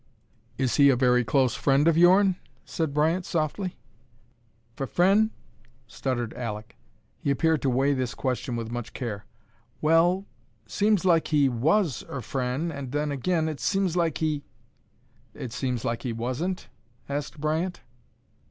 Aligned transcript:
"Is 0.57 0.77
he 0.77 0.89
a 0.89 0.95
very 0.95 1.23
close 1.23 1.53
friend 1.53 1.87
of 1.87 1.95
yourn?" 1.95 2.37
said 2.65 2.91
Bryant, 2.91 3.23
softly. 3.23 3.77
"F 4.75 4.89
frien'?" 4.89 5.29
stuttered 5.85 6.33
Alek. 6.35 6.75
He 7.19 7.29
appeared 7.29 7.61
to 7.61 7.69
weigh 7.69 7.93
this 7.93 8.15
question 8.15 8.55
with 8.55 8.71
much 8.71 8.93
care. 8.93 9.27
"Well, 9.79 10.25
seems 10.65 11.05
like 11.05 11.27
he 11.27 11.47
was 11.49 12.03
er 12.09 12.21
frien', 12.21 12.71
an' 12.71 12.89
then 12.89 13.11
agin, 13.11 13.47
it 13.47 13.59
seems 13.59 13.95
like 13.95 14.17
he" 14.17 14.43
"It 15.35 15.53
seems 15.53 15.85
like 15.85 16.01
he 16.01 16.13
wasn't?" 16.13 16.67
asked 17.07 17.39
Bryant. 17.39 17.81